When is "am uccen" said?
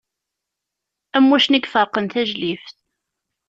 1.15-1.57